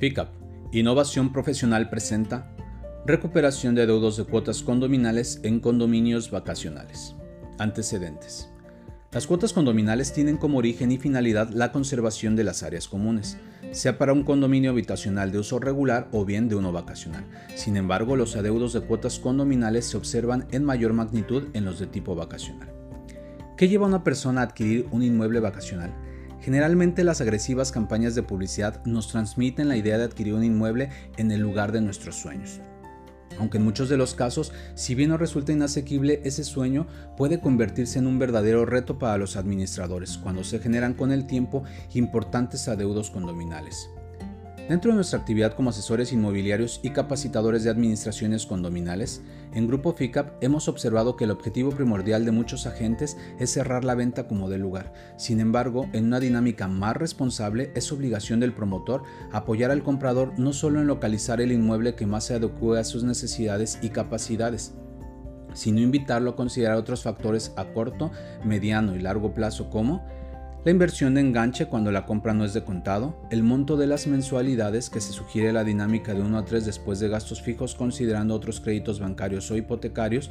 FICAP, 0.00 0.30
Innovación 0.72 1.30
Profesional 1.30 1.90
presenta 1.90 2.50
Recuperación 3.04 3.74
de 3.74 3.86
deudos 3.86 4.16
de 4.16 4.24
cuotas 4.24 4.62
condominales 4.62 5.40
en 5.42 5.60
condominios 5.60 6.30
vacacionales. 6.30 7.14
Antecedentes. 7.58 8.48
Las 9.12 9.26
cuotas 9.26 9.52
condominales 9.52 10.14
tienen 10.14 10.38
como 10.38 10.56
origen 10.56 10.90
y 10.90 10.96
finalidad 10.96 11.50
la 11.50 11.70
conservación 11.70 12.34
de 12.34 12.44
las 12.44 12.62
áreas 12.62 12.88
comunes, 12.88 13.36
sea 13.72 13.98
para 13.98 14.14
un 14.14 14.22
condominio 14.22 14.70
habitacional 14.70 15.32
de 15.32 15.38
uso 15.40 15.58
regular 15.58 16.08
o 16.12 16.24
bien 16.24 16.48
de 16.48 16.54
uno 16.54 16.72
vacacional. 16.72 17.26
Sin 17.54 17.76
embargo, 17.76 18.16
los 18.16 18.36
adeudos 18.36 18.72
de 18.72 18.80
cuotas 18.80 19.18
condominales 19.18 19.84
se 19.84 19.98
observan 19.98 20.46
en 20.50 20.64
mayor 20.64 20.94
magnitud 20.94 21.48
en 21.52 21.66
los 21.66 21.78
de 21.78 21.88
tipo 21.88 22.14
vacacional. 22.14 22.72
¿Qué 23.58 23.68
lleva 23.68 23.84
a 23.84 23.90
una 23.90 24.02
persona 24.02 24.40
a 24.40 24.44
adquirir 24.44 24.88
un 24.92 25.02
inmueble 25.02 25.40
vacacional? 25.40 25.92
Generalmente 26.40 27.04
las 27.04 27.20
agresivas 27.20 27.70
campañas 27.70 28.14
de 28.14 28.22
publicidad 28.22 28.82
nos 28.84 29.08
transmiten 29.08 29.68
la 29.68 29.76
idea 29.76 29.98
de 29.98 30.04
adquirir 30.04 30.34
un 30.34 30.44
inmueble 30.44 30.88
en 31.18 31.30
el 31.30 31.40
lugar 31.40 31.70
de 31.72 31.82
nuestros 31.82 32.16
sueños. 32.16 32.60
Aunque 33.38 33.58
en 33.58 33.64
muchos 33.64 33.88
de 33.88 33.96
los 33.96 34.14
casos, 34.14 34.52
si 34.74 34.94
bien 34.94 35.10
no 35.10 35.16
resulta 35.16 35.52
inasequible, 35.52 36.20
ese 36.24 36.44
sueño 36.44 36.86
puede 37.16 37.40
convertirse 37.40 37.98
en 37.98 38.06
un 38.06 38.18
verdadero 38.18 38.66
reto 38.66 38.98
para 38.98 39.18
los 39.18 39.36
administradores 39.36 40.18
cuando 40.18 40.44
se 40.44 40.58
generan 40.58 40.94
con 40.94 41.12
el 41.12 41.26
tiempo 41.26 41.62
importantes 41.94 42.68
adeudos 42.68 43.10
condominales. 43.10 43.90
Dentro 44.70 44.92
de 44.92 44.94
nuestra 44.94 45.18
actividad 45.18 45.54
como 45.54 45.70
asesores 45.70 46.12
inmobiliarios 46.12 46.78
y 46.84 46.90
capacitadores 46.90 47.64
de 47.64 47.70
administraciones 47.70 48.46
condominales, 48.46 49.20
en 49.52 49.66
Grupo 49.66 49.92
FICAP 49.92 50.40
hemos 50.44 50.68
observado 50.68 51.16
que 51.16 51.24
el 51.24 51.32
objetivo 51.32 51.70
primordial 51.70 52.24
de 52.24 52.30
muchos 52.30 52.68
agentes 52.68 53.16
es 53.40 53.52
cerrar 53.52 53.82
la 53.82 53.96
venta 53.96 54.28
como 54.28 54.48
del 54.48 54.60
lugar. 54.60 54.92
Sin 55.16 55.40
embargo, 55.40 55.88
en 55.92 56.04
una 56.04 56.20
dinámica 56.20 56.68
más 56.68 56.96
responsable, 56.96 57.72
es 57.74 57.90
obligación 57.90 58.38
del 58.38 58.54
promotor 58.54 59.02
apoyar 59.32 59.72
al 59.72 59.82
comprador 59.82 60.38
no 60.38 60.52
solo 60.52 60.80
en 60.80 60.86
localizar 60.86 61.40
el 61.40 61.50
inmueble 61.50 61.96
que 61.96 62.06
más 62.06 62.26
se 62.26 62.34
adecue 62.34 62.78
a 62.78 62.84
sus 62.84 63.02
necesidades 63.02 63.76
y 63.82 63.88
capacidades, 63.88 64.74
sino 65.52 65.80
invitarlo 65.80 66.30
a 66.30 66.36
considerar 66.36 66.76
otros 66.76 67.02
factores 67.02 67.52
a 67.56 67.64
corto, 67.72 68.12
mediano 68.44 68.94
y 68.94 69.00
largo 69.00 69.34
plazo 69.34 69.68
como 69.68 70.06
la 70.62 70.70
inversión 70.70 71.14
de 71.14 71.22
enganche 71.22 71.66
cuando 71.66 71.90
la 71.90 72.04
compra 72.04 72.34
no 72.34 72.44
es 72.44 72.52
de 72.52 72.64
contado, 72.64 73.26
el 73.30 73.42
monto 73.42 73.78
de 73.78 73.86
las 73.86 74.06
mensualidades 74.06 74.90
que 74.90 75.00
se 75.00 75.12
sugiere 75.12 75.54
la 75.54 75.64
dinámica 75.64 76.12
de 76.12 76.20
1 76.20 76.36
a 76.36 76.44
3 76.44 76.66
después 76.66 77.00
de 77.00 77.08
gastos 77.08 77.40
fijos 77.40 77.74
considerando 77.74 78.34
otros 78.34 78.60
créditos 78.60 79.00
bancarios 79.00 79.50
o 79.50 79.56
hipotecarios, 79.56 80.30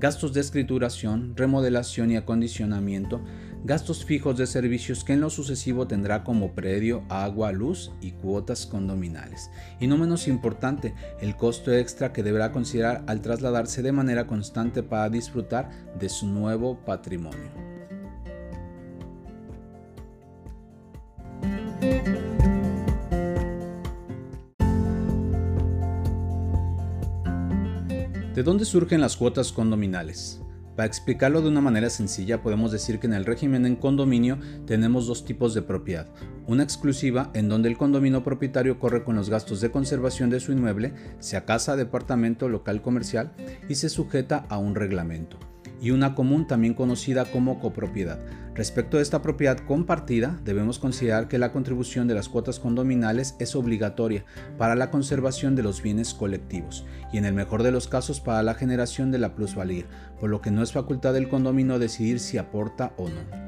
gastos 0.00 0.32
de 0.32 0.40
escrituración, 0.40 1.36
remodelación 1.36 2.10
y 2.10 2.16
acondicionamiento, 2.16 3.22
gastos 3.64 4.02
fijos 4.02 4.38
de 4.38 4.46
servicios 4.46 5.04
que 5.04 5.12
en 5.12 5.20
lo 5.20 5.28
sucesivo 5.28 5.86
tendrá 5.86 6.24
como 6.24 6.54
predio 6.54 7.04
agua, 7.10 7.52
luz 7.52 7.92
y 8.00 8.12
cuotas 8.12 8.64
condominales. 8.64 9.50
Y 9.78 9.88
no 9.88 9.98
menos 9.98 10.26
importante, 10.26 10.94
el 11.20 11.36
costo 11.36 11.70
extra 11.74 12.14
que 12.14 12.22
deberá 12.22 12.50
considerar 12.50 13.04
al 13.06 13.20
trasladarse 13.20 13.82
de 13.82 13.92
manera 13.92 14.26
constante 14.26 14.82
para 14.82 15.10
disfrutar 15.10 15.68
de 15.98 16.08
su 16.08 16.26
nuevo 16.26 16.82
patrimonio. 16.82 17.65
Dónde 28.46 28.64
surgen 28.64 29.00
las 29.00 29.16
cuotas 29.16 29.50
condominales? 29.50 30.40
Para 30.76 30.86
explicarlo 30.86 31.42
de 31.42 31.48
una 31.48 31.60
manera 31.60 31.90
sencilla, 31.90 32.42
podemos 32.42 32.70
decir 32.70 33.00
que 33.00 33.08
en 33.08 33.14
el 33.14 33.24
régimen 33.24 33.66
en 33.66 33.74
condominio 33.74 34.38
tenemos 34.66 35.08
dos 35.08 35.24
tipos 35.24 35.52
de 35.52 35.62
propiedad. 35.62 36.06
Una 36.46 36.62
exclusiva, 36.62 37.32
en 37.34 37.48
donde 37.48 37.68
el 37.68 37.76
condominio 37.76 38.22
propietario 38.22 38.78
corre 38.78 39.02
con 39.02 39.16
los 39.16 39.30
gastos 39.30 39.60
de 39.60 39.72
conservación 39.72 40.30
de 40.30 40.38
su 40.38 40.52
inmueble, 40.52 40.94
sea 41.18 41.44
casa, 41.44 41.74
departamento, 41.74 42.48
local 42.48 42.82
comercial, 42.82 43.32
y 43.68 43.74
se 43.74 43.88
sujeta 43.88 44.46
a 44.48 44.58
un 44.58 44.76
reglamento 44.76 45.40
y 45.80 45.90
una 45.90 46.14
común 46.14 46.46
también 46.46 46.74
conocida 46.74 47.24
como 47.24 47.58
copropiedad. 47.58 48.20
Respecto 48.56 48.96
a 48.96 49.02
esta 49.02 49.20
propiedad 49.20 49.58
compartida, 49.58 50.40
debemos 50.42 50.78
considerar 50.78 51.28
que 51.28 51.36
la 51.36 51.52
contribución 51.52 52.08
de 52.08 52.14
las 52.14 52.30
cuotas 52.30 52.58
condominales 52.58 53.36
es 53.38 53.54
obligatoria 53.54 54.24
para 54.56 54.74
la 54.74 54.90
conservación 54.90 55.54
de 55.54 55.62
los 55.62 55.82
bienes 55.82 56.14
colectivos 56.14 56.86
y 57.12 57.18
en 57.18 57.26
el 57.26 57.34
mejor 57.34 57.62
de 57.62 57.70
los 57.70 57.86
casos 57.86 58.22
para 58.22 58.42
la 58.42 58.54
generación 58.54 59.10
de 59.10 59.18
la 59.18 59.34
plusvalía, 59.34 59.84
por 60.18 60.30
lo 60.30 60.40
que 60.40 60.50
no 60.50 60.62
es 60.62 60.72
facultad 60.72 61.12
del 61.12 61.28
condominio 61.28 61.78
decidir 61.78 62.18
si 62.18 62.38
aporta 62.38 62.94
o 62.96 63.10
no. 63.10 63.46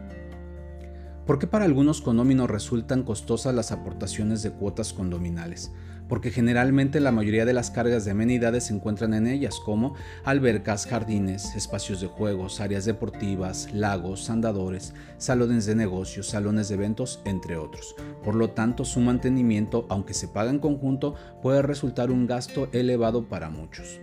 ¿Por 1.24 1.38
qué 1.38 1.46
para 1.46 1.64
algunos 1.64 2.02
condóminos 2.02 2.50
resultan 2.50 3.02
costosas 3.02 3.54
las 3.54 3.72
aportaciones 3.72 4.42
de 4.42 4.50
cuotas 4.50 4.92
condominales? 4.92 5.72
Porque 6.08 6.30
generalmente 6.30 7.00
la 7.00 7.12
mayoría 7.12 7.44
de 7.44 7.52
las 7.52 7.70
cargas 7.70 8.04
de 8.04 8.12
amenidades 8.12 8.64
se 8.64 8.74
encuentran 8.74 9.14
en 9.14 9.26
ellas, 9.26 9.60
como 9.64 9.94
albercas, 10.24 10.86
jardines, 10.86 11.54
espacios 11.54 12.00
de 12.00 12.06
juegos, 12.06 12.60
áreas 12.60 12.84
deportivas, 12.84 13.72
lagos, 13.72 14.30
andadores, 14.30 14.94
salones 15.18 15.66
de 15.66 15.74
negocios, 15.74 16.28
salones 16.28 16.68
de 16.68 16.74
eventos, 16.74 17.20
entre 17.24 17.56
otros. 17.56 17.94
Por 18.24 18.34
lo 18.34 18.50
tanto, 18.50 18.84
su 18.84 19.00
mantenimiento, 19.00 19.86
aunque 19.88 20.14
se 20.14 20.28
paga 20.28 20.50
en 20.50 20.58
conjunto, 20.58 21.14
puede 21.42 21.62
resultar 21.62 22.10
un 22.10 22.26
gasto 22.26 22.68
elevado 22.72 23.28
para 23.28 23.50
muchos. 23.50 24.00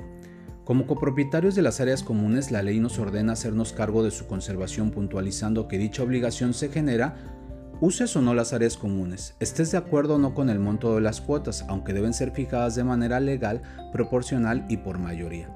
Como 0.65 0.87
copropietarios 0.87 1.53
de 1.53 1.61
las 1.61 1.79
áreas 1.79 2.01
comunes, 2.01 2.49
la 2.49 2.63
ley 2.63 2.79
nos 2.79 2.97
ordena 2.97 3.33
hacernos 3.33 3.71
cargo 3.71 4.03
de 4.03 4.09
su 4.09 4.25
conservación 4.25 4.89
puntualizando 4.89 5.67
que 5.67 5.77
dicha 5.77 6.01
obligación 6.01 6.55
se 6.55 6.69
genera 6.69 7.35
Uses 7.81 8.15
o 8.15 8.21
no 8.21 8.33
las 8.33 8.53
áreas 8.53 8.77
comunes, 8.77 9.35
estés 9.41 9.71
de 9.71 9.77
acuerdo 9.77 10.15
o 10.15 10.17
no 10.17 10.33
con 10.33 10.49
el 10.49 10.59
monto 10.59 10.95
de 10.95 11.01
las 11.01 11.19
cuotas, 11.19 11.65
aunque 11.67 11.91
deben 11.91 12.13
ser 12.13 12.31
fijadas 12.31 12.73
de 12.75 12.85
manera 12.85 13.19
legal, 13.19 13.61
proporcional 13.91 14.65
y 14.69 14.77
por 14.77 14.97
mayoría, 14.97 15.49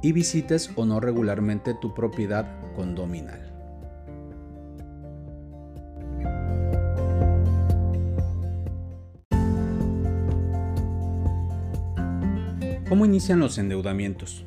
y 0.00 0.12
visites 0.12 0.70
o 0.76 0.84
no 0.84 1.00
regularmente 1.00 1.74
tu 1.74 1.92
propiedad 1.92 2.46
condominal. 2.76 3.50
¿Cómo 12.88 13.04
inician 13.04 13.40
los 13.40 13.58
endeudamientos? 13.58 14.44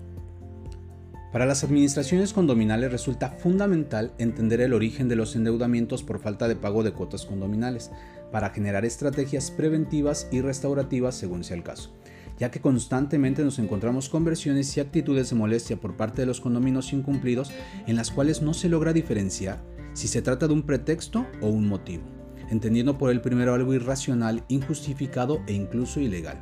Para 1.32 1.46
las 1.46 1.64
administraciones 1.64 2.32
condominales 2.32 2.92
resulta 2.92 3.32
fundamental 3.32 4.14
entender 4.18 4.62
el 4.62 4.74
origen 4.74 5.10
de 5.10 5.18
los 5.18 5.36
endeudamientos 5.36 6.02
por 6.02 6.20
falta 6.20 6.48
de 6.48 6.56
pago 6.56 6.84
de 6.84 6.94
cuotas 6.94 7.26
condominales, 7.26 7.92
para 8.32 8.50
generar 8.50 8.86
estrategias 8.86 9.52
preventivas 9.52 10.28
y 10.32 10.42
restaurativas 10.42 11.16
según 11.16 11.44
sea 11.44 11.58
el 11.58 11.64
caso, 11.64 11.92
ya 12.40 12.50
que 12.52 12.62
constantemente 12.62 13.44
nos 13.44 13.60
encontramos 13.60 14.10
con 14.10 14.24
versiones 14.24 14.76
y 14.76 14.80
actitudes 14.80 15.30
de 15.30 15.36
molestia 15.36 15.78
por 15.78 15.98
parte 15.98 16.22
de 16.22 16.26
los 16.26 16.42
condominios 16.42 16.94
incumplidos 16.94 17.52
en 17.88 17.96
las 17.96 18.12
cuales 18.12 18.42
no 18.42 18.54
se 18.54 18.70
logra 18.70 18.94
diferenciar 18.94 19.62
si 19.94 20.08
se 20.08 20.22
trata 20.22 20.48
de 20.48 20.54
un 20.54 20.64
pretexto 20.64 21.26
o 21.42 21.48
un 21.48 21.68
motivo, 21.68 22.04
entendiendo 22.50 22.98
por 22.98 23.12
el 23.12 23.22
primero 23.22 23.54
algo 23.54 23.74
irracional, 23.74 24.44
injustificado 24.48 25.42
e 25.48 25.54
incluso 25.54 26.00
ilegal 26.00 26.42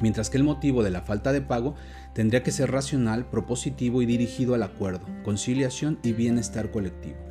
mientras 0.00 0.30
que 0.30 0.38
el 0.38 0.44
motivo 0.44 0.82
de 0.82 0.90
la 0.90 1.02
falta 1.02 1.32
de 1.32 1.40
pago 1.40 1.74
tendría 2.12 2.42
que 2.42 2.52
ser 2.52 2.70
racional, 2.70 3.26
propositivo 3.26 4.02
y 4.02 4.06
dirigido 4.06 4.54
al 4.54 4.62
acuerdo, 4.62 5.06
conciliación 5.22 5.98
y 6.02 6.12
bienestar 6.12 6.70
colectivo. 6.70 7.29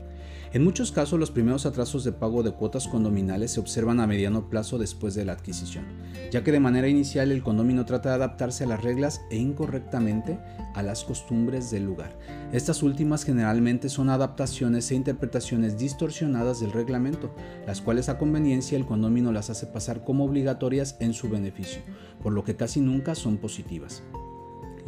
En 0.52 0.64
muchos 0.64 0.92
casos 0.92 1.20
los 1.20 1.30
primeros 1.30 1.68
atrasos 1.68 2.04
de 2.04 2.12
pago 2.12 2.42
de 2.42 2.52
cuotas 2.52 2.88
condominales 2.88 3.52
se 3.52 3.60
observan 3.60 4.00
a 4.00 4.08
mediano 4.08 4.50
plazo 4.50 4.80
después 4.80 5.14
de 5.14 5.24
la 5.24 5.34
adquisición, 5.34 5.86
ya 6.32 6.44
que 6.44 6.52
de 6.52 6.60
manera 6.60 6.88
inicial 6.88 7.32
el 7.32 7.44
condominio 7.44 7.86
trata 7.86 8.10
de 8.10 8.16
adaptarse 8.16 8.64
a 8.64 8.68
las 8.68 8.82
reglas 8.82 9.22
e 9.30 9.38
incorrectamente 9.38 10.40
a 10.74 10.82
las 10.82 11.04
costumbres 11.04 11.70
del 11.70 11.86
lugar. 11.86 12.18
Estas 12.52 12.82
últimas 12.82 13.26
generalmente 13.26 13.90
son 13.90 14.10
adaptaciones 14.10 14.90
e 14.90 14.96
interpretaciones 14.96 15.78
distorsionadas 15.78 16.62
del 16.62 16.72
reglamento, 16.72 17.30
las 17.68 17.80
cuales 17.80 18.10
a 18.10 18.18
conveniencia 18.18 18.76
el 18.76 18.88
condominio 18.88 19.32
las 19.32 19.52
hace 19.52 19.68
pasar 19.68 20.04
como 20.04 20.26
obligatorias 20.26 20.98
en 21.00 21.14
su 21.14 21.30
beneficio, 21.30 21.84
por 22.24 22.34
lo 22.34 22.44
que 22.44 22.56
casi 22.56 22.82
nunca 22.82 23.14
son 23.14 23.38
positivas 23.38 24.02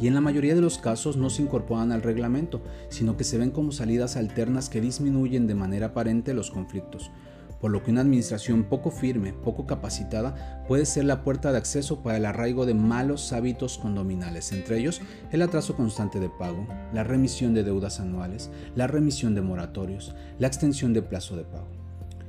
y 0.02 0.08
en 0.08 0.14
la 0.14 0.20
mayoría 0.20 0.56
de 0.56 0.60
los 0.60 0.78
casos 0.78 1.16
no 1.16 1.30
se 1.30 1.42
incorporan 1.42 1.92
al 1.92 2.02
reglamento, 2.02 2.60
sino 2.88 3.16
que 3.16 3.22
se 3.22 3.38
ven 3.38 3.52
como 3.52 3.70
salidas 3.70 4.16
alternas 4.16 4.68
que 4.68 4.80
disminuyen 4.80 5.46
de 5.46 5.54
manera 5.54 5.86
aparente 5.86 6.34
los 6.34 6.50
conflictos, 6.50 7.12
por 7.60 7.70
lo 7.70 7.84
que 7.84 7.92
una 7.92 8.00
administración 8.00 8.64
poco 8.64 8.90
firme, 8.90 9.32
poco 9.32 9.64
capacitada, 9.64 10.64
puede 10.66 10.86
ser 10.86 11.04
la 11.04 11.22
puerta 11.22 11.52
de 11.52 11.58
acceso 11.58 12.02
para 12.02 12.16
el 12.16 12.26
arraigo 12.26 12.66
de 12.66 12.74
malos 12.74 13.32
hábitos 13.32 13.78
condominales, 13.78 14.50
entre 14.50 14.78
ellos 14.78 15.00
el 15.30 15.40
atraso 15.40 15.76
constante 15.76 16.18
de 16.18 16.30
pago, 16.30 16.66
la 16.92 17.04
remisión 17.04 17.54
de 17.54 17.62
deudas 17.62 18.00
anuales, 18.00 18.50
la 18.74 18.88
remisión 18.88 19.36
de 19.36 19.42
moratorios, 19.42 20.16
la 20.40 20.48
extensión 20.48 20.92
de 20.94 21.02
plazo 21.02 21.36
de 21.36 21.44
pago 21.44 21.81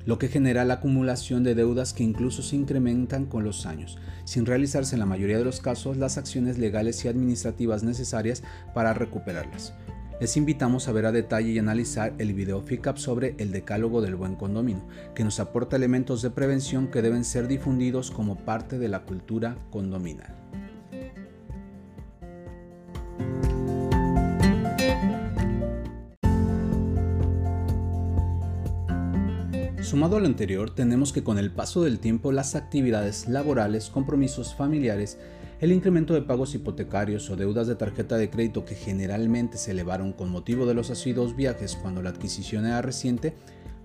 lo 0.05 0.17
que 0.17 0.27
genera 0.27 0.65
la 0.65 0.75
acumulación 0.75 1.43
de 1.43 1.55
deudas 1.55 1.93
que 1.93 2.03
incluso 2.03 2.41
se 2.41 2.55
incrementan 2.55 3.25
con 3.25 3.43
los 3.43 3.65
años, 3.65 3.97
sin 4.25 4.45
realizarse 4.45 4.95
en 4.95 4.99
la 4.99 5.05
mayoría 5.05 5.37
de 5.37 5.45
los 5.45 5.61
casos 5.61 5.97
las 5.97 6.17
acciones 6.17 6.57
legales 6.57 7.03
y 7.03 7.07
administrativas 7.07 7.83
necesarias 7.83 8.43
para 8.73 8.93
recuperarlas. 8.93 9.73
les 10.19 10.37
invitamos 10.37 10.87
a 10.87 10.93
ver 10.93 11.05
a 11.05 11.11
detalle 11.11 11.51
y 11.51 11.59
analizar 11.59 12.13
el 12.17 12.33
video 12.33 12.61
FICAP 12.61 12.97
sobre 12.97 13.35
el 13.39 13.51
decálogo 13.51 14.01
del 14.01 14.15
buen 14.15 14.35
condominio, 14.35 14.87
que 15.15 15.23
nos 15.23 15.39
aporta 15.39 15.75
elementos 15.75 16.21
de 16.21 16.29
prevención 16.29 16.87
que 16.87 17.01
deben 17.01 17.25
ser 17.25 17.47
difundidos 17.47 18.09
como 18.11 18.37
parte 18.37 18.77
de 18.79 18.87
la 18.87 19.03
cultura 19.03 19.57
condominal. 19.69 20.33
Sumado 29.93 30.17
a 30.17 30.19
lo 30.19 30.25
anterior, 30.25 30.71
tenemos 30.71 31.13
que 31.13 31.23
con 31.23 31.37
el 31.37 31.51
paso 31.51 31.83
del 31.83 31.99
tiempo 31.99 32.31
las 32.31 32.55
actividades 32.55 33.27
laborales, 33.27 33.91
compromisos 33.91 34.55
familiares, 34.55 35.19
el 35.61 35.71
incremento 35.71 36.15
de 36.15 36.23
pagos 36.23 36.55
hipotecarios 36.55 37.29
o 37.29 37.35
deudas 37.35 37.67
de 37.67 37.75
tarjeta 37.75 38.17
de 38.17 38.31
crédito 38.31 38.65
que 38.65 38.73
generalmente 38.73 39.59
se 39.59 39.69
elevaron 39.69 40.11
con 40.11 40.31
motivo 40.31 40.65
de 40.65 40.73
los 40.73 40.89
asiduos 40.89 41.35
viajes 41.35 41.75
cuando 41.79 42.01
la 42.01 42.09
adquisición 42.09 42.65
era 42.65 42.81
reciente, 42.81 43.35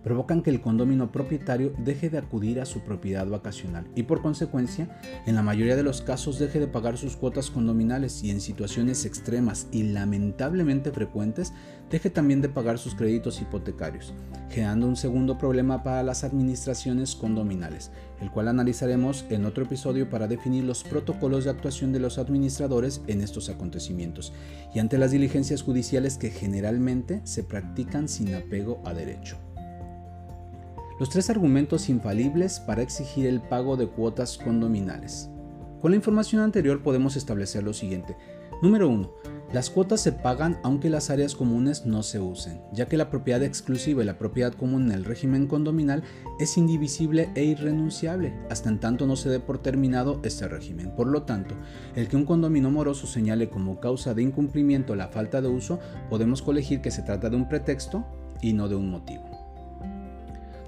provocan 0.02 0.42
que 0.42 0.50
el 0.50 0.60
condomino 0.60 1.10
propietario 1.12 1.72
deje 1.78 2.10
de 2.10 2.18
acudir 2.18 2.60
a 2.60 2.66
su 2.66 2.80
propiedad 2.80 3.26
vacacional 3.26 3.86
y 3.94 4.04
por 4.04 4.22
consecuencia, 4.22 5.00
en 5.26 5.34
la 5.34 5.42
mayoría 5.42 5.76
de 5.76 5.82
los 5.82 6.02
casos 6.02 6.38
deje 6.38 6.60
de 6.60 6.68
pagar 6.68 6.98
sus 6.98 7.16
cuotas 7.16 7.50
condominales 7.50 8.22
y 8.22 8.30
en 8.30 8.40
situaciones 8.40 9.04
extremas 9.04 9.66
y 9.72 9.82
lamentablemente 9.84 10.92
frecuentes, 10.92 11.52
deje 11.90 12.10
también 12.10 12.40
de 12.40 12.48
pagar 12.48 12.78
sus 12.78 12.94
créditos 12.94 13.40
hipotecarios, 13.40 14.12
generando 14.50 14.86
un 14.86 14.96
segundo 14.96 15.38
problema 15.38 15.82
para 15.82 16.02
las 16.02 16.24
administraciones 16.24 17.14
condominales, 17.14 17.90
el 18.20 18.30
cual 18.30 18.48
analizaremos 18.48 19.24
en 19.30 19.46
otro 19.46 19.64
episodio 19.64 20.10
para 20.10 20.28
definir 20.28 20.64
los 20.64 20.84
protocolos 20.84 21.44
de 21.44 21.50
actuación 21.50 21.92
de 21.92 22.00
los 22.00 22.18
administradores 22.18 23.02
en 23.06 23.20
estos 23.20 23.48
acontecimientos 23.48 24.32
y 24.74 24.78
ante 24.78 24.98
las 24.98 25.10
diligencias 25.10 25.62
judiciales 25.62 26.18
que 26.18 26.30
generalmente 26.30 27.20
se 27.24 27.42
practican 27.42 28.08
sin 28.08 28.34
apego 28.34 28.82
a 28.84 28.92
derecho. 28.92 29.47
Los 30.98 31.10
tres 31.10 31.30
argumentos 31.30 31.88
infalibles 31.88 32.58
para 32.58 32.82
exigir 32.82 33.26
el 33.26 33.40
pago 33.40 33.76
de 33.76 33.86
cuotas 33.86 34.36
condominales. 34.36 35.30
Con 35.80 35.92
la 35.92 35.96
información 35.96 36.42
anterior 36.42 36.82
podemos 36.82 37.14
establecer 37.14 37.62
lo 37.62 37.72
siguiente. 37.72 38.16
Número 38.62 38.88
1. 38.88 39.08
Las 39.52 39.70
cuotas 39.70 40.00
se 40.00 40.10
pagan 40.10 40.58
aunque 40.64 40.90
las 40.90 41.08
áreas 41.08 41.36
comunes 41.36 41.86
no 41.86 42.02
se 42.02 42.18
usen, 42.18 42.60
ya 42.72 42.86
que 42.86 42.96
la 42.96 43.10
propiedad 43.10 43.44
exclusiva 43.44 44.02
y 44.02 44.06
la 44.06 44.18
propiedad 44.18 44.52
común 44.52 44.86
en 44.86 44.92
el 44.92 45.04
régimen 45.04 45.46
condominal 45.46 46.02
es 46.40 46.58
indivisible 46.58 47.30
e 47.36 47.44
irrenunciable, 47.44 48.34
hasta 48.50 48.68
en 48.68 48.80
tanto 48.80 49.06
no 49.06 49.14
se 49.14 49.30
dé 49.30 49.38
por 49.38 49.58
terminado 49.58 50.20
este 50.24 50.48
régimen. 50.48 50.90
Por 50.96 51.06
lo 51.06 51.22
tanto, 51.22 51.54
el 51.94 52.08
que 52.08 52.16
un 52.16 52.24
condominio 52.24 52.72
moroso 52.72 53.06
señale 53.06 53.48
como 53.48 53.78
causa 53.78 54.14
de 54.14 54.22
incumplimiento 54.22 54.96
la 54.96 55.08
falta 55.08 55.40
de 55.40 55.48
uso, 55.48 55.78
podemos 56.10 56.42
colegir 56.42 56.80
que 56.80 56.90
se 56.90 57.02
trata 57.02 57.30
de 57.30 57.36
un 57.36 57.48
pretexto 57.48 58.04
y 58.42 58.52
no 58.52 58.68
de 58.68 58.74
un 58.74 58.90
motivo. 58.90 59.37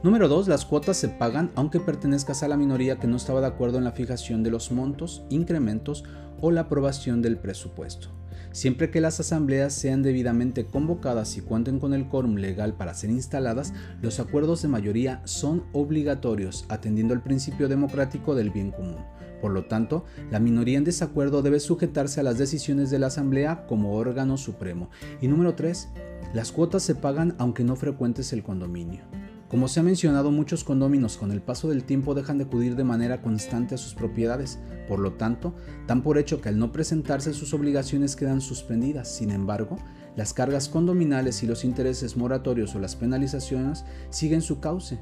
Número 0.03 0.29
2. 0.29 0.49
Las 0.49 0.65
cuotas 0.65 0.97
se 0.97 1.11
pagan 1.11 1.51
aunque 1.57 1.79
pertenezcas 1.79 2.43
a 2.43 2.49
la 2.49 2.57
minoría 2.57 2.99
que 2.99 3.07
no 3.07 3.17
estaba 3.17 3.43
de 3.43 3.49
acuerdo 3.49 3.77
en 3.77 3.85
la 3.85 3.93
fijación 3.93 4.43
de 4.43 4.51
los 4.51 4.73
montos, 4.73 5.25
incrementos 5.29 6.05
o 6.41 6.51
la 6.51 6.63
aprobación 6.63 7.21
del 7.21 7.37
presupuesto. 7.37 8.09
Siempre 8.51 8.91
que 8.91 9.03
las 9.03 9.21
asambleas 9.21 9.75
sean 9.75 10.03
debidamente 10.03 10.65
convocadas 10.65 11.37
y 11.37 11.43
cuenten 11.43 11.79
con 11.79 11.93
el 11.93 12.09
quórum 12.09 12.37
legal 12.37 12.73
para 12.73 12.95
ser 12.95 13.11
instaladas, 13.11 13.75
los 14.01 14.21
acuerdos 14.21 14.63
de 14.63 14.69
mayoría 14.69 15.21
son 15.27 15.65
obligatorios, 15.75 16.65
atendiendo 16.71 17.13
al 17.13 17.23
principio 17.23 17.69
democrático 17.69 18.35
del 18.35 18.49
bien 18.49 18.71
común. 18.71 19.05
Por 19.43 19.53
lo 19.53 19.67
tanto, 19.67 20.07
la 20.31 20.41
minoría 20.41 20.79
en 20.79 20.85
desacuerdo 20.85 21.43
debe 21.43 21.61
sujetarse 21.61 22.21
a 22.21 22.23
las 22.23 22.39
decisiones 22.39 22.89
de 22.89 22.99
la 22.99 23.09
asamblea 23.09 23.67
como 23.67 23.95
órgano 23.95 24.39
supremo. 24.39 24.89
Y 25.21 25.29
número 25.29 25.55
3. 25.55 25.91
Las 26.33 26.53
cuotas 26.53 26.83
se 26.83 26.95
pagan 26.95 27.35
aunque 27.39 27.65
no 27.65 27.77
frecuentes 27.77 28.33
el 28.33 28.43
condominio. 28.43 29.03
Como 29.51 29.67
se 29.67 29.81
ha 29.81 29.83
mencionado, 29.83 30.31
muchos 30.31 30.63
condóminos 30.63 31.17
con 31.17 31.33
el 31.33 31.43
paso 31.43 31.69
del 31.69 31.83
tiempo 31.83 32.15
dejan 32.15 32.39
de 32.39 32.45
acudir 32.45 32.77
de 32.77 32.85
manera 32.85 33.21
constante 33.21 33.75
a 33.75 33.79
sus 33.79 33.95
propiedades, 33.95 34.61
por 34.89 35.01
lo 35.01 35.15
tanto, 35.15 35.57
dan 35.89 36.03
por 36.05 36.19
hecho 36.19 36.41
que 36.41 36.51
al 36.51 36.57
no 36.57 36.71
presentarse 36.71 37.33
sus 37.33 37.53
obligaciones 37.53 38.15
quedan 38.15 38.41
suspendidas. 38.41 39.09
Sin 39.13 39.33
embargo, 39.33 39.77
las 40.15 40.33
cargas 40.35 40.69
condominales 40.69 41.43
y 41.43 41.49
los 41.49 41.65
intereses 41.65 42.17
moratorios 42.17 42.77
o 42.77 42.79
las 42.79 42.95
penalizaciones 42.95 43.85
siguen 44.11 44.41
su 44.41 44.61
cauce, 44.61 45.01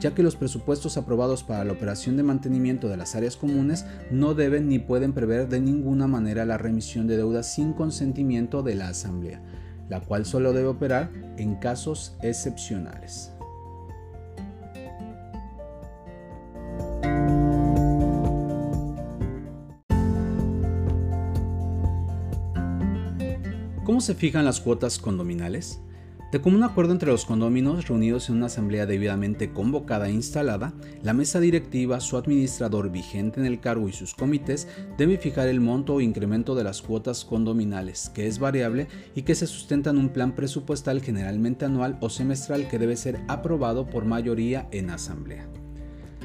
ya 0.00 0.12
que 0.12 0.24
los 0.24 0.34
presupuestos 0.34 0.96
aprobados 0.96 1.44
para 1.44 1.64
la 1.64 1.72
operación 1.72 2.16
de 2.16 2.24
mantenimiento 2.24 2.88
de 2.88 2.96
las 2.96 3.14
áreas 3.14 3.36
comunes 3.36 3.86
no 4.10 4.34
deben 4.34 4.68
ni 4.68 4.80
pueden 4.80 5.12
prever 5.12 5.48
de 5.48 5.60
ninguna 5.60 6.08
manera 6.08 6.44
la 6.44 6.58
remisión 6.58 7.06
de 7.06 7.16
deudas 7.16 7.54
sin 7.54 7.74
consentimiento 7.74 8.64
de 8.64 8.74
la 8.74 8.88
Asamblea, 8.88 9.40
la 9.88 10.00
cual 10.00 10.26
solo 10.26 10.52
debe 10.52 10.66
operar 10.66 11.12
en 11.36 11.54
casos 11.54 12.16
excepcionales. 12.22 13.37
¿Cómo 23.98 24.06
se 24.06 24.14
fijan 24.14 24.44
las 24.44 24.60
cuotas 24.60 25.00
condominales? 25.00 25.80
De 26.30 26.40
común 26.40 26.62
acuerdo 26.62 26.92
entre 26.92 27.10
los 27.10 27.24
condóminos 27.24 27.88
reunidos 27.88 28.28
en 28.28 28.36
una 28.36 28.46
asamblea 28.46 28.86
debidamente 28.86 29.52
convocada 29.52 30.06
e 30.06 30.12
instalada, 30.12 30.72
la 31.02 31.14
mesa 31.14 31.40
directiva, 31.40 31.98
su 31.98 32.16
administrador 32.16 32.92
vigente 32.92 33.40
en 33.40 33.46
el 33.46 33.58
cargo 33.58 33.88
y 33.88 33.92
sus 33.92 34.14
comités 34.14 34.68
deben 34.96 35.18
fijar 35.18 35.48
el 35.48 35.60
monto 35.60 35.94
o 35.94 36.00
incremento 36.00 36.54
de 36.54 36.62
las 36.62 36.80
cuotas 36.80 37.24
condominales, 37.24 38.08
que 38.14 38.28
es 38.28 38.38
variable 38.38 38.86
y 39.16 39.22
que 39.22 39.34
se 39.34 39.48
sustenta 39.48 39.90
en 39.90 39.98
un 39.98 40.10
plan 40.10 40.36
presupuestal 40.36 41.02
generalmente 41.02 41.64
anual 41.64 41.98
o 42.00 42.08
semestral 42.08 42.68
que 42.68 42.78
debe 42.78 42.94
ser 42.94 43.18
aprobado 43.26 43.90
por 43.90 44.04
mayoría 44.04 44.68
en 44.70 44.90
asamblea. 44.90 45.48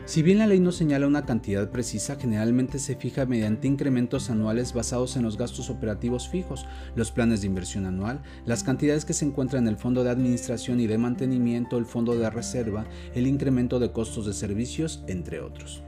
Si 0.06 0.22
bien 0.22 0.40
la 0.40 0.48
ley 0.48 0.60
no 0.60 0.74
señala 0.74 1.08
una 1.08 1.26
cantidad 1.26 1.72
precisa, 1.72 2.18
generalmente 2.18 2.78
se 2.78 2.98
fija 2.98 3.26
mediante 3.26 3.70
incrementos 3.70 4.30
anuales 4.30 4.74
basados 4.74 5.16
en 5.16 5.24
los 5.24 5.38
gastos 5.38 5.70
operativos 5.70 6.28
fijos, 6.28 6.66
los 6.96 7.12
planes 7.12 7.40
de 7.40 7.48
inversión 7.48 7.86
anual, 7.86 8.22
las 8.46 8.64
cantidades 8.64 9.06
que 9.06 9.14
se 9.14 9.24
encuentran 9.24 9.64
en 9.64 9.70
el 9.70 9.78
fondo 9.78 10.04
de 10.04 10.10
administración 10.10 10.82
y 10.82 10.88
de 10.88 10.98
mantenimiento, 10.98 11.78
el 11.78 11.86
fondo 11.86 12.18
de 12.18 12.30
reserva, 12.30 12.86
el 13.16 13.28
incremento 13.28 13.80
de 13.80 13.94
costos 13.94 14.26
de 14.26 14.34
servicios, 14.34 15.06
entre 15.08 15.40
otros. 15.40 15.84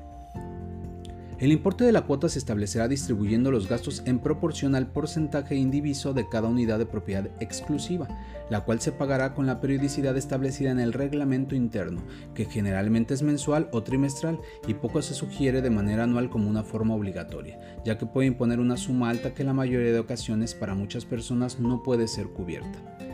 El 1.46 1.52
importe 1.52 1.84
de 1.84 1.92
la 1.92 2.08
cuota 2.08 2.28
se 2.28 2.40
establecerá 2.40 2.88
distribuyendo 2.88 3.52
los 3.52 3.70
gastos 3.70 4.02
en 4.08 4.18
proporción 4.18 4.74
al 4.74 4.88
porcentaje 4.88 5.54
indiviso 5.54 6.12
de 6.12 6.28
cada 6.28 6.48
unidad 6.48 6.80
de 6.80 6.88
propiedad 6.88 7.30
exclusiva, 7.40 8.08
la 8.50 8.62
cual 8.62 8.82
se 8.82 8.92
pagará 8.92 9.36
con 9.36 9.46
la 9.46 9.62
periodicidad 9.62 10.18
establecida 10.18 10.72
en 10.72 10.80
el 10.80 10.92
reglamento 10.92 11.54
interno, 11.54 12.02
que 12.34 12.46
generalmente 12.46 13.14
es 13.14 13.22
mensual 13.22 13.70
o 13.74 13.84
trimestral 13.84 14.40
y 14.68 14.74
poco 14.74 15.04
se 15.04 15.14
sugiere 15.14 15.62
de 15.62 15.70
manera 15.70 16.06
anual 16.06 16.32
como 16.32 16.50
una 16.50 16.64
forma 16.64 16.96
obligatoria, 16.96 17.60
ya 17.86 18.00
que 18.00 18.08
puede 18.08 18.26
imponer 18.26 18.60
una 18.60 18.76
suma 18.76 19.12
alta 19.12 19.36
que 19.36 19.44
en 19.44 19.48
la 19.50 19.54
mayoría 19.54 19.94
de 19.94 20.00
ocasiones 20.00 20.56
para 20.56 20.74
muchas 20.74 21.06
personas 21.06 21.60
no 21.60 21.84
puede 21.84 22.08
ser 22.08 22.26
cubierta. 22.30 23.05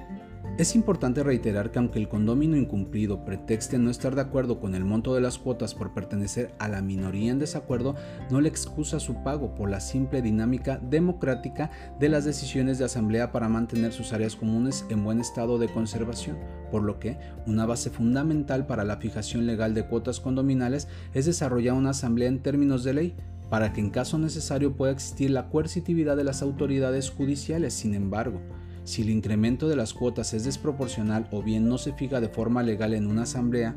Es 0.62 0.76
importante 0.76 1.24
reiterar 1.24 1.72
que 1.72 1.80
aunque 1.80 1.98
el 1.98 2.08
condomino 2.08 2.56
incumplido 2.56 3.26
pretexte 3.26 3.80
no 3.80 3.90
estar 3.90 4.14
de 4.14 4.22
acuerdo 4.22 4.60
con 4.60 4.76
el 4.76 4.86
monto 4.86 5.16
de 5.16 5.20
las 5.20 5.40
cuotas 5.40 5.74
por 5.74 5.92
pertenecer 5.92 6.54
a 6.60 6.68
la 6.68 6.84
minoría 6.84 7.32
en 7.32 7.40
desacuerdo, 7.40 7.96
no 8.30 8.42
le 8.42 8.50
excusa 8.50 9.00
su 9.00 9.24
pago 9.24 9.56
por 9.56 9.72
la 9.72 9.80
simple 9.80 10.22
dinámica 10.22 10.78
democrática 10.78 11.72
de 12.00 12.10
las 12.10 12.26
decisiones 12.26 12.78
de 12.78 12.86
asamblea 12.86 13.32
para 13.32 13.50
mantener 13.50 13.92
sus 13.92 14.14
áreas 14.14 14.36
comunes 14.36 14.86
en 14.92 15.04
buen 15.04 15.20
estado 15.20 15.58
de 15.58 15.68
conservación, 15.68 16.38
por 16.70 16.84
lo 16.84 17.00
que 17.00 17.18
una 17.48 17.66
base 17.66 17.90
fundamental 17.90 18.68
para 18.68 18.84
la 18.84 18.98
fijación 18.98 19.48
legal 19.48 19.74
de 19.74 19.88
cuotas 19.88 20.20
condominales 20.20 20.88
es 21.16 21.26
desarrollar 21.26 21.74
una 21.74 21.90
asamblea 21.90 22.28
en 22.28 22.44
términos 22.44 22.84
de 22.84 22.94
ley, 22.94 23.16
para 23.50 23.74
que 23.74 23.82
en 23.82 23.90
caso 23.90 24.20
necesario 24.20 24.76
pueda 24.76 24.92
existir 24.92 25.32
la 25.32 25.50
coercitividad 25.50 26.16
de 26.16 26.24
las 26.24 26.44
autoridades 26.44 27.10
judiciales. 27.10 27.74
Sin 27.74 27.96
embargo, 27.96 28.40
si 28.84 29.04
el 29.04 29.10
incremento 29.10 29.68
de 29.68 29.76
las 29.76 29.94
cuotas 29.94 30.34
es 30.34 30.44
desproporcional 30.44 31.28
o 31.32 31.44
bien 31.44 31.68
no 31.68 31.78
se 31.78 31.94
fija 31.94 32.20
de 32.20 32.30
forma 32.30 32.64
legal 32.64 32.94
en 32.94 33.08
una 33.08 33.24
asamblea, 33.24 33.76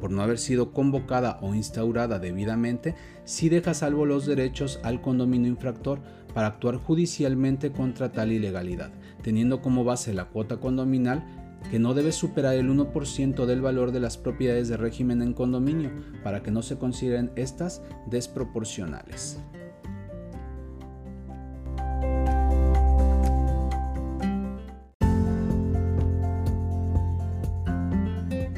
por 0.00 0.10
no 0.10 0.22
haber 0.22 0.38
sido 0.38 0.72
convocada 0.72 1.38
o 1.42 1.54
instaurada 1.54 2.18
debidamente, 2.18 2.94
sí 3.24 3.48
deja 3.48 3.74
salvo 3.74 4.06
los 4.06 4.26
derechos 4.26 4.80
al 4.82 5.00
condominio 5.00 5.48
infractor 5.48 6.00
para 6.34 6.48
actuar 6.48 6.76
judicialmente 6.76 7.70
contra 7.70 8.10
tal 8.10 8.32
ilegalidad, 8.32 8.90
teniendo 9.22 9.60
como 9.60 9.84
base 9.84 10.14
la 10.14 10.26
cuota 10.26 10.56
condominal 10.58 11.24
que 11.70 11.78
no 11.78 11.92
debe 11.92 12.12
superar 12.12 12.54
el 12.54 12.70
1% 12.70 13.44
del 13.44 13.60
valor 13.60 13.92
de 13.92 14.00
las 14.00 14.16
propiedades 14.16 14.68
de 14.68 14.78
régimen 14.78 15.20
en 15.20 15.34
condominio 15.34 15.90
para 16.24 16.42
que 16.42 16.50
no 16.50 16.62
se 16.62 16.78
consideren 16.78 17.30
estas 17.36 17.82
desproporcionales. 18.06 19.38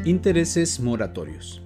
Intereses 0.05 0.81
moratorios. 0.81 1.63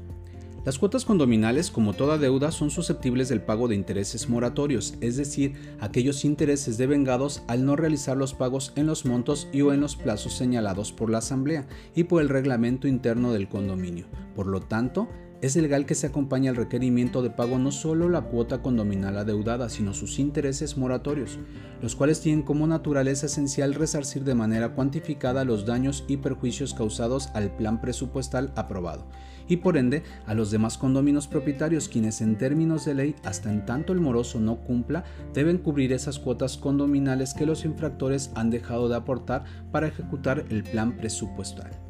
Las 0.66 0.78
cuotas 0.78 1.06
condominales, 1.06 1.70
como 1.70 1.94
toda 1.94 2.18
deuda, 2.18 2.50
son 2.50 2.68
susceptibles 2.68 3.30
del 3.30 3.40
pago 3.40 3.66
de 3.66 3.76
intereses 3.76 4.28
moratorios, 4.28 4.92
es 5.00 5.16
decir, 5.16 5.54
aquellos 5.80 6.22
intereses 6.26 6.76
devengados 6.76 7.42
al 7.48 7.64
no 7.64 7.76
realizar 7.76 8.18
los 8.18 8.34
pagos 8.34 8.74
en 8.76 8.86
los 8.86 9.06
montos 9.06 9.48
y 9.54 9.62
o 9.62 9.72
en 9.72 9.80
los 9.80 9.96
plazos 9.96 10.34
señalados 10.34 10.92
por 10.92 11.08
la 11.08 11.18
Asamblea 11.18 11.66
y 11.94 12.04
por 12.04 12.20
el 12.20 12.28
reglamento 12.28 12.86
interno 12.86 13.32
del 13.32 13.48
condominio. 13.48 14.04
Por 14.34 14.48
lo 14.48 14.60
tanto, 14.60 15.08
es 15.42 15.54
legal 15.56 15.84
que 15.84 15.94
se 15.94 16.06
acompañe 16.06 16.48
al 16.48 16.56
requerimiento 16.56 17.22
de 17.22 17.30
pago 17.30 17.58
no 17.58 17.70
solo 17.70 18.08
la 18.08 18.22
cuota 18.22 18.62
condominal 18.62 19.18
adeudada, 19.18 19.68
sino 19.68 19.92
sus 19.92 20.18
intereses 20.18 20.78
moratorios, 20.78 21.38
los 21.82 21.94
cuales 21.94 22.20
tienen 22.20 22.42
como 22.42 22.66
naturaleza 22.66 23.26
esencial 23.26 23.74
resarcir 23.74 24.24
de 24.24 24.34
manera 24.34 24.70
cuantificada 24.70 25.44
los 25.44 25.66
daños 25.66 26.04
y 26.08 26.16
perjuicios 26.16 26.72
causados 26.72 27.28
al 27.34 27.54
plan 27.54 27.80
presupuestal 27.80 28.50
aprobado, 28.56 29.06
y 29.46 29.58
por 29.58 29.76
ende 29.76 30.02
a 30.26 30.34
los 30.34 30.50
demás 30.50 30.78
condominios 30.78 31.28
propietarios 31.28 31.88
quienes 31.88 32.22
en 32.22 32.38
términos 32.38 32.86
de 32.86 32.94
ley, 32.94 33.14
hasta 33.24 33.52
en 33.52 33.66
tanto 33.66 33.92
el 33.92 34.00
moroso 34.00 34.40
no 34.40 34.56
cumpla, 34.56 35.04
deben 35.34 35.58
cubrir 35.58 35.92
esas 35.92 36.18
cuotas 36.18 36.56
condominales 36.56 37.34
que 37.34 37.46
los 37.46 37.64
infractores 37.64 38.30
han 38.34 38.50
dejado 38.50 38.88
de 38.88 38.96
aportar 38.96 39.44
para 39.70 39.88
ejecutar 39.88 40.46
el 40.48 40.64
plan 40.64 40.96
presupuestal. 40.96 41.85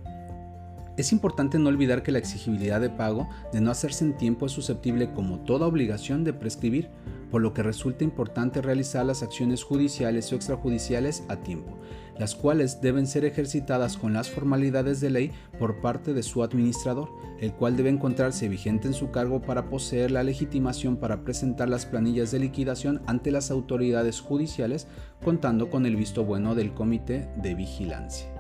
Es 0.96 1.12
importante 1.12 1.58
no 1.58 1.68
olvidar 1.68 2.02
que 2.02 2.10
la 2.10 2.18
exigibilidad 2.18 2.80
de 2.80 2.88
pago 2.88 3.28
de 3.52 3.60
no 3.60 3.70
hacerse 3.70 4.02
en 4.02 4.16
tiempo 4.16 4.46
es 4.46 4.52
susceptible 4.52 5.12
como 5.12 5.40
toda 5.40 5.66
obligación 5.66 6.24
de 6.24 6.32
prescribir, 6.32 6.88
por 7.30 7.42
lo 7.42 7.52
que 7.52 7.62
resulta 7.62 8.04
importante 8.04 8.62
realizar 8.62 9.04
las 9.04 9.22
acciones 9.22 9.62
judiciales 9.62 10.32
o 10.32 10.36
extrajudiciales 10.36 11.24
a 11.28 11.36
tiempo, 11.36 11.78
las 12.18 12.34
cuales 12.34 12.80
deben 12.80 13.06
ser 13.06 13.26
ejercitadas 13.26 13.98
con 13.98 14.14
las 14.14 14.30
formalidades 14.30 15.00
de 15.00 15.10
ley 15.10 15.32
por 15.58 15.82
parte 15.82 16.14
de 16.14 16.22
su 16.22 16.42
administrador, 16.42 17.10
el 17.40 17.52
cual 17.52 17.76
debe 17.76 17.90
encontrarse 17.90 18.48
vigente 18.48 18.88
en 18.88 18.94
su 18.94 19.10
cargo 19.10 19.42
para 19.42 19.68
poseer 19.68 20.12
la 20.12 20.22
legitimación 20.22 20.96
para 20.96 21.24
presentar 21.24 21.68
las 21.68 21.84
planillas 21.84 22.30
de 22.30 22.38
liquidación 22.38 23.02
ante 23.06 23.30
las 23.30 23.50
autoridades 23.50 24.20
judiciales, 24.20 24.86
contando 25.22 25.68
con 25.68 25.84
el 25.84 25.96
visto 25.96 26.24
bueno 26.24 26.54
del 26.54 26.72
Comité 26.72 27.28
de 27.36 27.54
Vigilancia. 27.54 28.35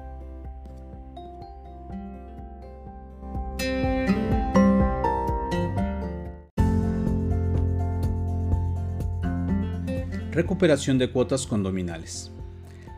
Recuperación 10.36 10.98
de 10.98 11.10
cuotas 11.10 11.46
condominales. 11.46 12.30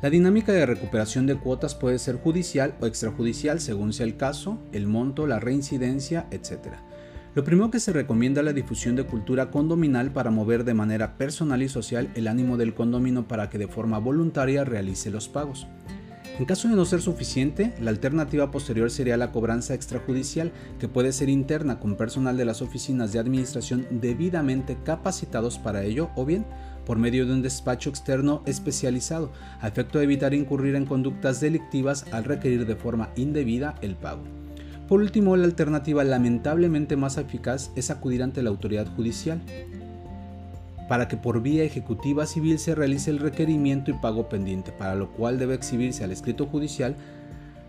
La 0.02 0.11
dinámica 0.11 0.50
de 0.50 0.66
recuperación 0.66 1.25
de 1.25 1.37
cuotas 1.37 1.76
puede 1.76 2.00
ser 2.00 2.16
judicial 2.16 2.75
o 2.80 2.87
extrajudicial 2.87 3.61
según 3.61 3.92
sea 3.92 4.07
el 4.07 4.16
caso, 4.16 4.59
el 4.73 4.88
monto, 4.88 5.25
la 5.28 5.38
reincidencia, 5.38 6.26
etc. 6.33 6.75
Lo 7.37 7.45
primero 7.45 7.71
que 7.71 7.78
se 7.78 7.92
recomienda 7.92 8.40
es 8.40 8.45
la 8.45 8.52
difusión 8.52 8.97
de 8.97 9.04
cultura 9.04 9.52
condominal 9.52 10.11
para 10.11 10.33
mover 10.33 10.64
de 10.64 10.75
manera 10.75 11.16
personal 11.16 11.62
y 11.62 11.68
social 11.68 12.11
el 12.16 12.26
ánimo 12.26 12.57
del 12.57 12.75
condomino 12.75 13.28
para 13.28 13.49
que 13.49 13.59
de 13.59 13.68
forma 13.68 14.00
voluntaria 14.00 14.64
realice 14.64 15.09
los 15.09 15.28
pagos. 15.28 15.68
En 16.38 16.45
caso 16.45 16.68
de 16.68 16.76
no 16.76 16.85
ser 16.85 17.02
suficiente, 17.02 17.75
la 17.80 17.90
alternativa 17.90 18.52
posterior 18.52 18.92
sería 18.92 19.16
la 19.16 19.33
cobranza 19.33 19.75
extrajudicial, 19.75 20.52
que 20.78 20.87
puede 20.87 21.12
ser 21.12 21.28
interna 21.28 21.80
con 21.80 21.97
personal 21.97 22.37
de 22.37 22.45
las 22.45 22.62
oficinas 22.62 23.12
de 23.12 23.18
administración 23.18 23.87
debidamente 23.90 24.78
capacitados 24.85 25.59
para 25.59 25.83
ello 25.83 26.11
o 26.14 26.25
bien 26.25 26.47
por 26.88 26.99
medio 26.99 27.26
de 27.26 27.35
un 27.35 27.42
despacho 27.42 27.90
externo 27.90 28.42
especializado, 28.47 29.30
a 29.61 29.68
efecto 29.68 29.99
de 29.99 30.04
evitar 30.04 30.33
incurrir 30.33 30.75
en 30.75 30.87
conductas 30.87 31.38
delictivas 31.38 32.07
al 32.12 32.25
requerir 32.25 32.66
de 32.66 32.76
forma 32.76 33.11
indebida 33.14 33.75
el 33.83 33.95
pago. 33.95 34.23
Por 34.88 35.02
último, 35.02 35.37
la 35.37 35.45
alternativa 35.45 36.02
lamentablemente 36.02 36.97
más 36.97 37.18
eficaz 37.18 37.71
es 37.76 37.90
acudir 37.90 38.23
ante 38.23 38.42
la 38.42 38.49
autoridad 38.49 38.87
judicial 38.97 39.38
para 40.88 41.07
que 41.07 41.18
por 41.18 41.42
vía 41.42 41.62
ejecutiva 41.62 42.25
civil 42.25 42.59
se 42.59 42.75
realice 42.75 43.11
el 43.11 43.18
requerimiento 43.18 43.90
y 43.90 43.95
pago 43.95 44.30
pendiente, 44.30 44.73
para 44.73 44.95
lo 44.95 45.11
cual 45.11 45.38
debe 45.38 45.54
exhibirse 45.54 46.02
al 46.02 46.12
escrito 46.12 46.47
judicial 46.47 46.97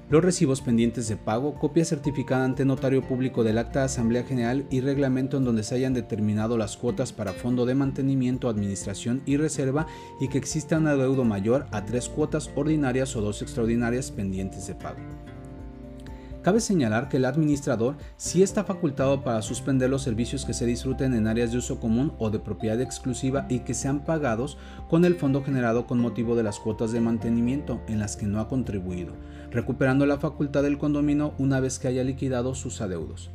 los 0.09 0.23
recibos 0.23 0.61
pendientes 0.61 1.07
de 1.07 1.17
pago, 1.17 1.53
copia 1.53 1.85
certificada 1.85 2.43
ante 2.43 2.65
notario 2.65 3.07
público 3.07 3.43
del 3.43 3.59
acta 3.59 3.79
de 3.79 3.85
Asamblea 3.85 4.23
General 4.23 4.65
y 4.71 4.81
reglamento 4.81 5.37
en 5.37 5.45
donde 5.45 5.61
se 5.61 5.75
hayan 5.75 5.93
determinado 5.93 6.57
las 6.57 6.77
cuotas 6.77 7.13
para 7.13 7.33
fondo 7.33 7.67
de 7.67 7.75
mantenimiento, 7.75 8.49
administración 8.49 9.21
y 9.27 9.37
reserva 9.37 9.85
y 10.19 10.27
que 10.27 10.39
exista 10.39 10.79
un 10.79 10.87
adeudo 10.87 11.25
mayor 11.25 11.67
a 11.71 11.85
tres 11.85 12.09
cuotas 12.09 12.49
ordinarias 12.55 13.15
o 13.15 13.21
dos 13.21 13.43
extraordinarias 13.43 14.09
pendientes 14.09 14.65
de 14.65 14.73
pago. 14.73 14.99
Cabe 16.41 16.61
señalar 16.61 17.09
que 17.09 17.17
el 17.17 17.25
administrador 17.25 17.97
sí 18.15 18.41
está 18.41 18.63
facultado 18.63 19.23
para 19.23 19.41
suspender 19.41 19.89
los 19.89 20.03
servicios 20.03 20.45
que 20.45 20.53
se 20.53 20.65
disfruten 20.65 21.13
en 21.13 21.27
áreas 21.27 21.51
de 21.51 21.57
uso 21.57 21.81
común 21.81 22.13
o 22.17 22.29
de 22.29 22.39
propiedad 22.39 22.79
exclusiva 22.79 23.45
y 23.49 23.59
que 23.59 23.73
sean 23.73 24.05
pagados 24.05 24.57
con 24.87 25.03
el 25.03 25.15
fondo 25.15 25.43
generado 25.43 25.85
con 25.85 25.99
motivo 25.99 26.37
de 26.37 26.43
las 26.43 26.57
cuotas 26.57 26.93
de 26.93 27.01
mantenimiento 27.01 27.81
en 27.87 27.99
las 27.99 28.15
que 28.15 28.25
no 28.25 28.39
ha 28.39 28.47
contribuido, 28.47 29.15
recuperando 29.51 30.05
la 30.05 30.19
facultad 30.19 30.63
del 30.63 30.77
condominio 30.77 31.33
una 31.37 31.59
vez 31.59 31.79
que 31.79 31.87
haya 31.87 32.03
liquidado 32.03 32.55
sus 32.55 32.81
adeudos. 32.81 33.31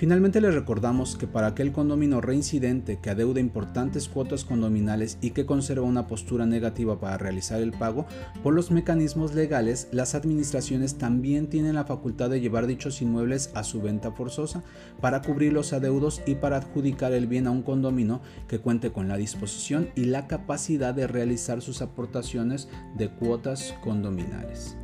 Finalmente 0.00 0.40
les 0.40 0.54
recordamos 0.54 1.14
que 1.14 1.26
para 1.26 1.48
aquel 1.48 1.72
condomino 1.72 2.22
reincidente 2.22 2.98
que 3.02 3.10
adeuda 3.10 3.38
importantes 3.38 4.08
cuotas 4.08 4.46
condominales 4.46 5.18
y 5.20 5.32
que 5.32 5.44
conserva 5.44 5.84
una 5.84 6.06
postura 6.06 6.46
negativa 6.46 6.98
para 6.98 7.18
realizar 7.18 7.60
el 7.60 7.72
pago, 7.72 8.06
por 8.42 8.54
los 8.54 8.70
mecanismos 8.70 9.34
legales 9.34 9.88
las 9.92 10.14
administraciones 10.14 10.96
también 10.96 11.48
tienen 11.50 11.74
la 11.74 11.84
facultad 11.84 12.30
de 12.30 12.40
llevar 12.40 12.66
dichos 12.66 13.02
inmuebles 13.02 13.50
a 13.52 13.62
su 13.62 13.82
venta 13.82 14.10
forzosa 14.10 14.62
para 15.02 15.20
cubrir 15.20 15.52
los 15.52 15.74
adeudos 15.74 16.22
y 16.24 16.36
para 16.36 16.56
adjudicar 16.56 17.12
el 17.12 17.26
bien 17.26 17.46
a 17.46 17.50
un 17.50 17.60
condomino 17.60 18.22
que 18.48 18.58
cuente 18.58 18.92
con 18.92 19.06
la 19.06 19.18
disposición 19.18 19.90
y 19.96 20.04
la 20.06 20.26
capacidad 20.26 20.94
de 20.94 21.08
realizar 21.08 21.60
sus 21.60 21.82
aportaciones 21.82 22.70
de 22.96 23.10
cuotas 23.10 23.74
condominales. 23.82 24.78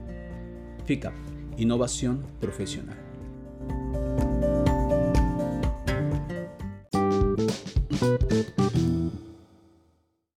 FICAP, 0.87 1.13
Innovación 1.59 2.25
Profesional. 2.41 2.97